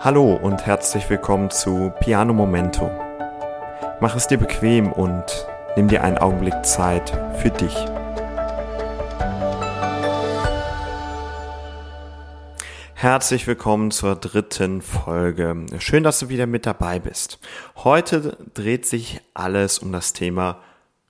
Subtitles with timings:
[0.00, 2.90] Hallo und herzlich willkommen zu Piano Momento.
[4.00, 5.24] Mach es dir bequem und
[5.76, 7.10] nimm dir einen Augenblick Zeit
[7.40, 7.74] für dich.
[12.94, 15.66] Herzlich willkommen zur dritten Folge.
[15.78, 17.38] Schön, dass du wieder mit dabei bist.
[17.76, 20.62] Heute dreht sich alles um das Thema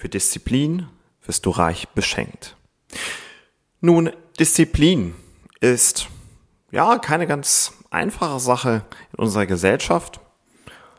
[0.00, 0.86] für Disziplin
[1.26, 2.56] wirst du reich beschenkt.
[3.80, 5.14] Nun, Disziplin
[5.60, 6.08] ist
[6.70, 10.20] ja keine ganz einfache Sache in unserer Gesellschaft,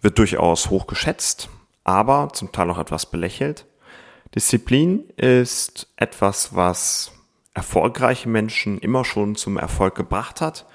[0.00, 1.48] wird durchaus hoch geschätzt,
[1.84, 3.66] aber zum Teil auch etwas belächelt.
[4.34, 7.12] Disziplin ist etwas, was
[7.54, 10.66] erfolgreiche Menschen immer schon zum Erfolg gebracht hat.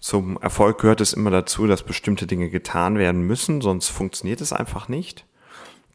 [0.00, 4.52] Zum Erfolg gehört es immer dazu, dass bestimmte Dinge getan werden müssen, sonst funktioniert es
[4.52, 5.24] einfach nicht.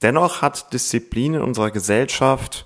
[0.02, 2.66] Dennoch hat Disziplin in unserer Gesellschaft,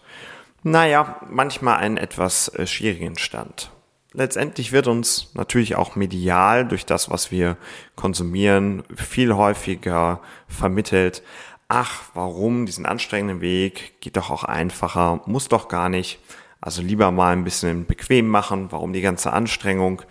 [0.63, 3.71] naja, manchmal einen etwas äh, schwierigen Stand
[4.13, 7.57] letztendlich wird uns natürlich auch medial durch das, was wir
[7.95, 11.23] konsumieren, viel häufiger vermittelt,
[11.67, 16.19] ach, warum diesen anstrengenden Weg, geht doch auch einfacher, muss doch gar nicht.
[16.59, 20.01] Also lieber mal ein bisschen bequem machen, warum die ganze Anstrengung.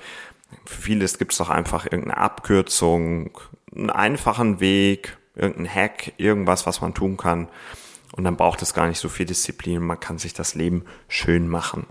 [0.65, 3.39] Für vieles gibt es doch einfach irgendeine Abkürzung,
[3.75, 7.49] einen einfachen Weg, irgendein Hack, irgendwas, was man tun kann.
[8.17, 11.47] Und dann braucht es gar nicht so viel Disziplin, man kann sich das Leben schön
[11.47, 11.87] machen.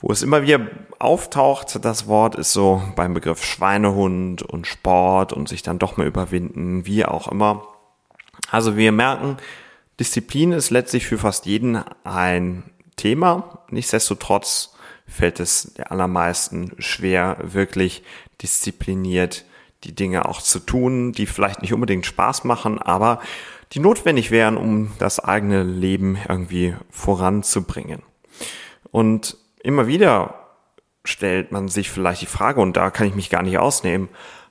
[0.00, 0.60] Wo es immer wieder
[0.98, 6.06] auftaucht, das Wort ist so beim Begriff Schweinehund und Sport und sich dann doch mal
[6.06, 7.66] überwinden, wie auch immer.
[8.50, 9.38] Also wir merken,
[9.98, 12.64] Disziplin ist letztlich für fast jeden ein
[12.96, 13.60] Thema.
[13.70, 14.74] Nichtsdestotrotz
[15.06, 18.02] fällt es der allermeisten schwer, wirklich
[18.42, 19.44] diszipliniert
[19.84, 23.20] die Dinge auch zu tun, die vielleicht nicht unbedingt Spaß machen, aber
[23.72, 28.02] die notwendig wären, um das eigene Leben irgendwie voranzubringen.
[28.90, 29.36] Und
[29.66, 30.46] immer wieder
[31.04, 34.08] stellt man sich vielleicht die Frage, und da kann ich mich gar nicht ausnehmen,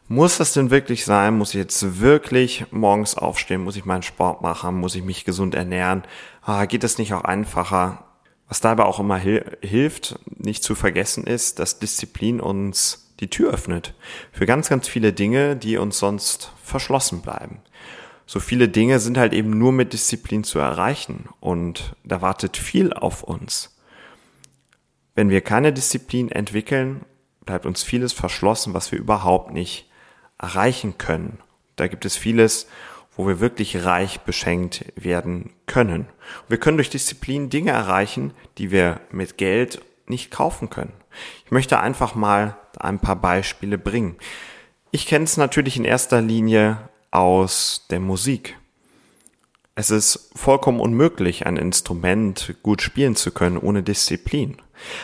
[0.07, 1.37] muss das denn wirklich sein?
[1.37, 3.63] Muss ich jetzt wirklich morgens aufstehen?
[3.63, 4.75] Muss ich meinen Sport machen?
[4.75, 6.03] Muss ich mich gesund ernähren?
[6.43, 8.03] Ah, geht das nicht auch einfacher?
[8.47, 13.51] Was dabei auch immer hil hilft, nicht zu vergessen ist, dass Disziplin uns die Tür
[13.51, 13.95] öffnet
[14.31, 17.61] für ganz, ganz viele Dinge, die uns sonst verschlossen bleiben.
[18.27, 22.93] So viele Dinge sind halt eben nur mit Disziplin zu erreichen und da wartet viel
[22.93, 23.74] auf uns.
[25.15, 27.05] Wenn wir keine Disziplin entwickeln,
[27.45, 29.89] bleibt uns vieles verschlossen, was wir überhaupt nicht
[30.37, 31.39] erreichen können.
[31.77, 32.67] Da gibt es vieles,
[33.15, 36.07] wo wir wirklich reich beschenkt werden können.
[36.49, 40.93] Wir können durch Disziplin Dinge erreichen, die wir mit Geld nicht kaufen können.
[41.45, 44.17] Ich möchte einfach mal ein paar Beispiele bringen.
[44.91, 48.57] Ich kenne es natürlich in erster Linie aus der Musik.
[49.77, 54.55] Es ist vollkommen unmöglich, ein Instrument gut spielen zu können ohne Disziplin.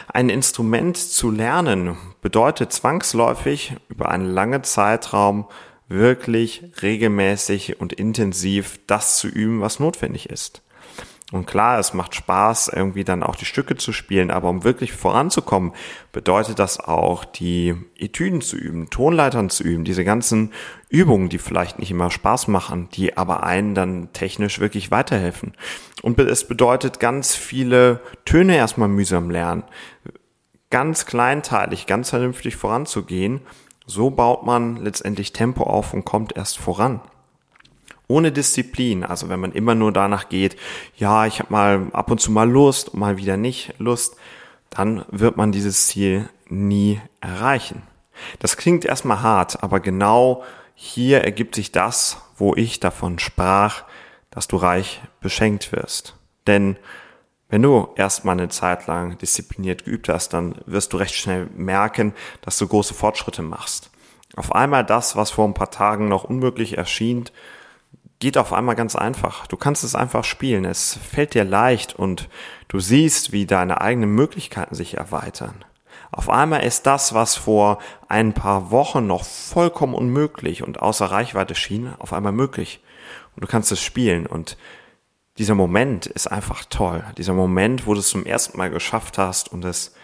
[0.07, 5.45] Ein Instrument zu lernen bedeutet zwangsläufig über einen langen Zeitraum
[5.89, 10.61] wirklich regelmäßig und intensiv das zu üben, was notwendig ist.
[11.31, 14.91] Und klar, es macht Spaß, irgendwie dann auch die Stücke zu spielen, aber um wirklich
[14.91, 15.71] voranzukommen,
[16.11, 20.51] bedeutet das auch, die Etüden zu üben, Tonleitern zu üben, diese ganzen
[20.89, 25.53] Übungen, die vielleicht nicht immer Spaß machen, die aber einen dann technisch wirklich weiterhelfen.
[26.01, 29.63] Und es bedeutet ganz viele Töne erstmal mühsam lernen,
[30.69, 33.39] ganz kleinteilig, ganz vernünftig voranzugehen.
[33.85, 36.99] So baut man letztendlich Tempo auf und kommt erst voran
[38.11, 40.57] ohne Disziplin, also wenn man immer nur danach geht,
[40.97, 44.17] ja, ich habe mal ab und zu mal Lust mal wieder nicht Lust,
[44.69, 47.83] dann wird man dieses Ziel nie erreichen.
[48.39, 50.43] Das klingt erstmal hart, aber genau
[50.75, 53.83] hier ergibt sich das, wo ich davon sprach,
[54.29, 56.15] dass du reich beschenkt wirst.
[56.47, 56.77] Denn
[57.49, 62.13] wenn du erstmal eine Zeit lang diszipliniert geübt hast, dann wirst du recht schnell merken,
[62.41, 63.89] dass du große Fortschritte machst.
[64.35, 67.25] Auf einmal das, was vor ein paar Tagen noch unmöglich erschien,
[68.21, 69.47] geht auf einmal ganz einfach.
[69.47, 70.63] Du kannst es einfach spielen.
[70.63, 72.29] Es fällt dir leicht und
[72.69, 75.65] du siehst, wie deine eigenen Möglichkeiten sich erweitern.
[76.11, 81.55] Auf einmal ist das, was vor ein paar Wochen noch vollkommen unmöglich und außer Reichweite
[81.55, 82.81] schien, auf einmal möglich.
[83.35, 84.55] Und du kannst es spielen und
[85.37, 87.03] dieser Moment ist einfach toll.
[87.17, 89.95] Dieser Moment, wo du es zum ersten Mal geschafft hast und es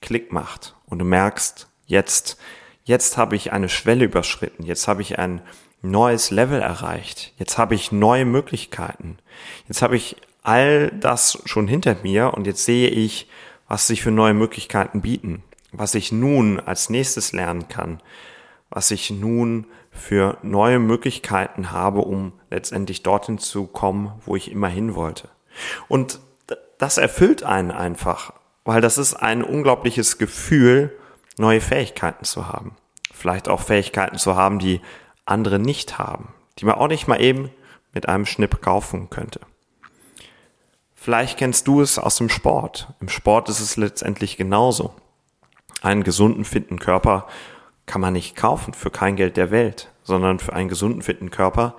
[0.00, 2.36] Klick macht und du merkst, jetzt,
[2.84, 5.40] jetzt habe ich eine Schwelle überschritten, jetzt habe ich ein
[5.84, 7.32] neues Level erreicht.
[7.36, 9.18] Jetzt habe ich neue Möglichkeiten.
[9.68, 13.28] Jetzt habe ich all das schon hinter mir und jetzt sehe ich,
[13.68, 15.42] was sich für neue Möglichkeiten bieten,
[15.72, 18.00] was ich nun als nächstes lernen kann,
[18.70, 24.68] was ich nun für neue Möglichkeiten habe, um letztendlich dorthin zu kommen, wo ich immer
[24.68, 25.28] hin wollte.
[25.88, 26.18] Und
[26.78, 28.32] das erfüllt einen einfach,
[28.64, 30.96] weil das ist ein unglaubliches Gefühl,
[31.38, 32.76] neue Fähigkeiten zu haben.
[33.12, 34.80] vielleicht auch Fähigkeiten zu haben, die
[35.24, 37.50] andere nicht haben, die man auch nicht mal eben
[37.92, 39.40] mit einem Schnipp kaufen könnte.
[40.94, 42.88] Vielleicht kennst du es aus dem Sport.
[43.00, 44.94] Im Sport ist es letztendlich genauso.
[45.82, 47.26] Einen gesunden, fitten Körper
[47.86, 51.76] kann man nicht kaufen für kein Geld der Welt, sondern für einen gesunden, fitten Körper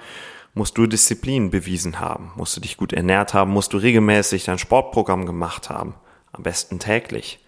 [0.54, 4.58] musst du Disziplin bewiesen haben, musst du dich gut ernährt haben, musst du regelmäßig dein
[4.58, 5.96] Sportprogramm gemacht haben,
[6.32, 7.40] am besten täglich.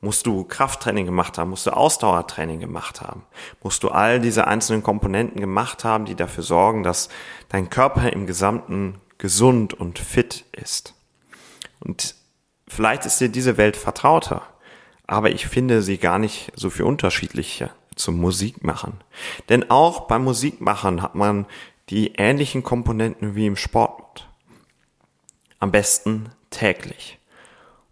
[0.00, 3.24] Musst du Krafttraining gemacht haben, musst du Ausdauertraining gemacht haben,
[3.62, 7.08] musst du all diese einzelnen Komponenten gemacht haben, die dafür sorgen, dass
[7.48, 10.94] dein Körper im Gesamten gesund und fit ist.
[11.80, 12.14] Und
[12.68, 14.42] vielleicht ist dir diese Welt vertrauter,
[15.08, 18.94] aber ich finde sie gar nicht so viel unterschiedlicher zum Musikmachen.
[19.48, 21.46] Denn auch beim Musikmachen hat man
[21.90, 24.28] die ähnlichen Komponenten wie im Sport.
[25.58, 27.17] Am besten täglich.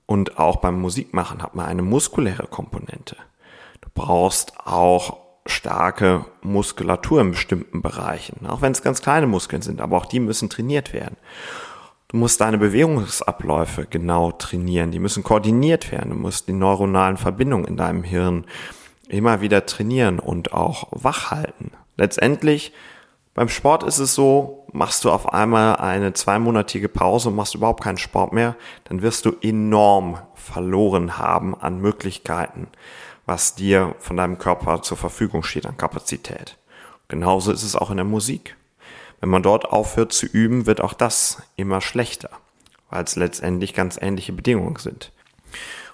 [0.06, 3.16] Und auch beim Musikmachen hat man eine muskuläre Komponente.
[3.80, 9.80] Du brauchst auch starke Muskulatur in bestimmten Bereichen, auch wenn es ganz kleine Muskeln sind,
[9.80, 11.16] aber auch die müssen trainiert werden.
[12.08, 17.66] Du musst deine Bewegungsabläufe genau trainieren, die müssen koordiniert werden, du musst die neuronalen Verbindungen
[17.66, 18.44] in deinem Hirn
[19.08, 21.72] immer wieder trainieren und auch wach halten.
[21.96, 22.72] Letztendlich
[23.36, 27.84] beim Sport ist es so, machst du auf einmal eine zweimonatige Pause und machst überhaupt
[27.84, 32.68] keinen Sport mehr, dann wirst du enorm verloren haben an Möglichkeiten,
[33.26, 36.56] was dir von deinem Körper zur Verfügung steht an Kapazität.
[37.08, 38.56] Genauso ist es auch in der Musik.
[39.20, 42.30] Wenn man dort aufhört zu üben, wird auch das immer schlechter,
[42.88, 45.12] weil es letztendlich ganz ähnliche Bedingungen sind.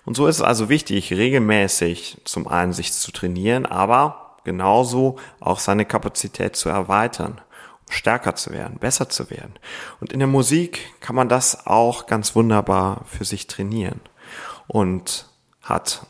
[0.05, 5.59] Und so ist es also wichtig, regelmäßig zum einen sich zu trainieren, aber genauso auch
[5.59, 7.41] seine Kapazität zu erweitern,
[7.89, 9.55] stärker zu werden, besser zu werden.
[10.00, 14.00] Und in der Musik kann man das auch ganz wunderbar für sich trainieren
[14.67, 15.29] und
[15.62, 16.06] hat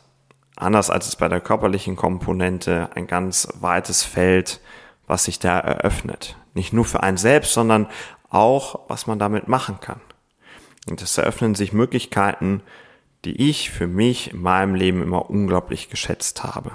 [0.55, 4.61] anders als es bei der körperlichen Komponente ein ganz weites Feld,
[5.07, 6.37] was sich da eröffnet.
[6.53, 7.87] Nicht nur für einen selbst, sondern
[8.29, 10.01] auch, was man damit machen kann.
[10.89, 12.61] Und es eröffnen sich Möglichkeiten,
[13.25, 16.71] die ich für mich in meinem Leben immer unglaublich geschätzt habe.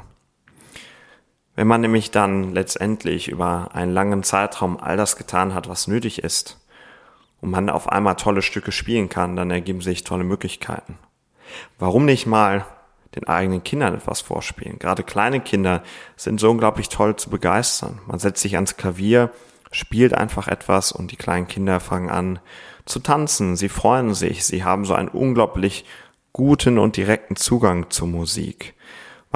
[1.59, 6.23] Wenn man nämlich dann letztendlich über einen langen Zeitraum all das getan hat, was nötig
[6.23, 6.57] ist,
[7.41, 11.01] und man auf einmal tolle Stücke spielen kann, dann ergeben sich tolle Möglichkeiten.
[11.81, 12.65] Warum nicht mal
[13.17, 14.79] den eigenen Kindern etwas vorspielen?
[14.79, 15.83] Gerade kleine Kinder
[16.15, 17.99] sind so unglaublich toll zu begeistern.
[18.07, 19.33] Man setzt sich ans Klavier,
[19.73, 22.39] spielt einfach etwas und die kleinen Kinder fangen an
[22.85, 23.57] zu tanzen.
[23.57, 24.45] Sie freuen sich.
[24.45, 25.85] Sie haben so einen unglaublich
[26.33, 28.77] guten und direkten Zugang zur Musik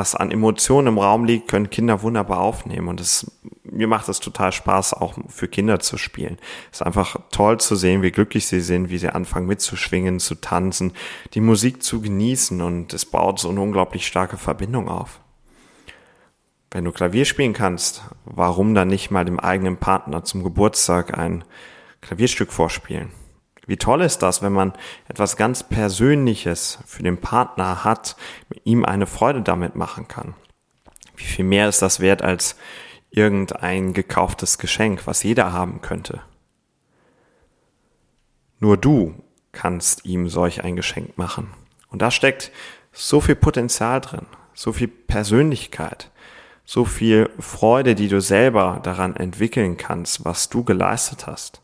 [0.02, 2.88] was an Emotionen im Raum liegt, können Kinder wunderbar aufnehmen.
[2.88, 3.30] Und es,
[3.62, 6.38] mir macht es total Spaß, auch für Kinder zu spielen.
[6.72, 10.34] Es ist einfach toll zu sehen, wie glücklich sie sind, wie sie anfangen mitzuschwingen, zu
[10.34, 10.92] tanzen,
[11.34, 15.20] die Musik zu genießen und es baut so eine unglaublich starke Verbindung auf.
[16.72, 21.44] Wenn du Klavier spielen kannst, warum dann nicht mal dem eigenen Partner zum Geburtstag ein
[22.00, 23.12] Klavierstück vorspielen?
[23.66, 24.72] Wie toll ist das, wenn man
[25.08, 28.16] etwas ganz Persönliches für den Partner hat,
[28.64, 30.34] ihm eine Freude damit machen kann?
[31.16, 32.56] Wie viel mehr ist das wert als
[33.10, 36.22] irgendein gekauftes Geschenk, was jeder haben könnte?
[38.58, 39.14] Nur du
[39.52, 41.52] kannst ihm solch ein Geschenk machen.
[41.88, 42.50] Und da steckt
[42.90, 46.10] so viel Potenzial drin, so viel Persönlichkeit,
[46.64, 51.60] so viel Freude, die du selber daran entwickeln kannst, was du geleistet hast.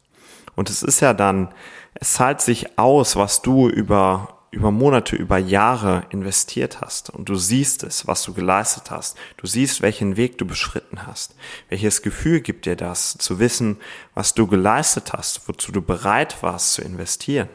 [0.58, 1.54] Und es ist ja dann
[1.94, 7.36] es zahlt sich aus, was du über über Monate, über Jahre investiert hast und du
[7.36, 9.16] siehst es, was du geleistet hast.
[9.36, 11.36] Du siehst, welchen Weg du beschritten hast.
[11.68, 13.76] Welches Gefühl gibt dir das, zu wissen,
[14.14, 17.50] was du geleistet hast, wozu du bereit warst zu investieren.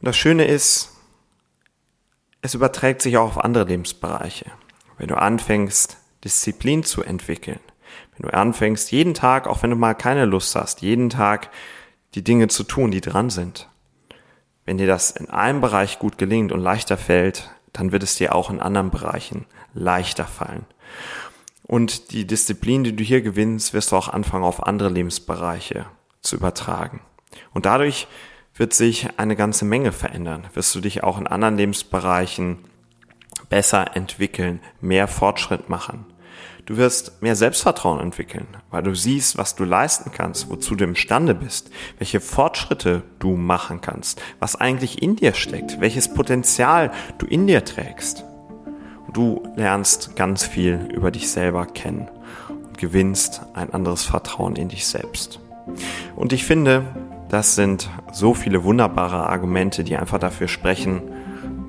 [0.00, 0.96] Und das Schöne ist,
[2.40, 4.50] es überträgt sich auch auf andere Lebensbereiche.
[4.96, 7.60] Wenn du anfängst, Disziplin zu entwickeln,
[8.18, 11.50] wenn du anfängst, jeden Tag, auch wenn du mal keine Lust hast, jeden Tag
[12.14, 13.68] die Dinge zu tun, die dran sind.
[14.64, 18.34] Wenn dir das in einem Bereich gut gelingt und leichter fällt, dann wird es dir
[18.34, 20.66] auch in anderen Bereichen leichter fallen.
[21.62, 25.86] Und die Disziplin, die du hier gewinnst, wirst du auch anfangen, auf andere Lebensbereiche
[26.22, 27.00] zu übertragen.
[27.52, 28.08] Und dadurch
[28.56, 30.46] wird sich eine ganze Menge verändern.
[30.54, 32.58] Wirst du dich auch in anderen Lebensbereichen
[33.48, 36.06] besser entwickeln, mehr Fortschritt machen.
[36.66, 41.34] Du wirst mehr Selbstvertrauen entwickeln, weil du siehst, was du leisten kannst, wozu du imstande
[41.34, 47.46] bist, welche Fortschritte du machen kannst, was eigentlich in dir steckt, welches Potenzial du in
[47.46, 48.24] dir trägst.
[49.06, 52.08] Und du lernst ganz viel über dich selber kennen
[52.48, 55.40] und gewinnst ein anderes Vertrauen in dich selbst.
[56.16, 56.84] Und ich finde,
[57.30, 61.00] das sind so viele wunderbare Argumente, die einfach dafür sprechen,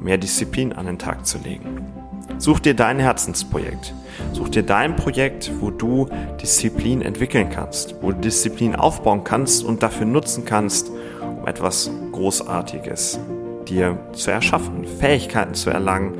[0.01, 1.98] mehr Disziplin an den Tag zu legen.
[2.39, 3.93] Such dir dein Herzensprojekt.
[4.31, 6.07] Such dir dein Projekt, wo du
[6.41, 10.89] Disziplin entwickeln kannst, wo du Disziplin aufbauen kannst und dafür nutzen kannst,
[11.21, 13.19] um etwas Großartiges
[13.67, 16.13] dir zu erschaffen, Fähigkeiten zu erlangen,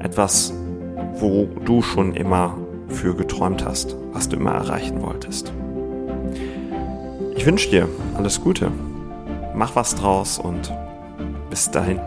[0.00, 0.54] etwas,
[1.16, 2.56] wo du schon immer
[2.88, 5.52] für geträumt hast, was du immer erreichen wolltest.
[7.36, 8.72] Ich wünsche dir alles Gute,
[9.54, 10.72] mach was draus und
[11.50, 12.00] bis dahin.